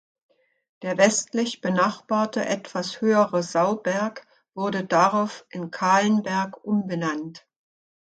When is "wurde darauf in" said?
4.55-5.69